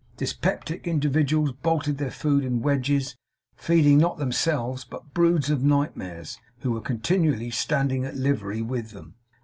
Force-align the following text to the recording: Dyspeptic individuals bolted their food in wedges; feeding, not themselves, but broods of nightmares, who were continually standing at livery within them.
Dyspeptic 0.17 0.87
individuals 0.87 1.51
bolted 1.51 1.99
their 1.99 2.09
food 2.09 2.43
in 2.43 2.63
wedges; 2.63 3.15
feeding, 3.55 3.99
not 3.99 4.17
themselves, 4.17 4.83
but 4.83 5.13
broods 5.13 5.51
of 5.51 5.61
nightmares, 5.63 6.39
who 6.61 6.71
were 6.71 6.81
continually 6.81 7.51
standing 7.51 8.03
at 8.03 8.15
livery 8.17 8.63
within 8.63 8.95
them. 8.95 9.15